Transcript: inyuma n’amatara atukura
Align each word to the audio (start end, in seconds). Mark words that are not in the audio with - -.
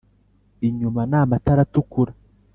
inyuma 0.67 1.01
n’amatara 1.11 1.61
atukura 1.65 2.11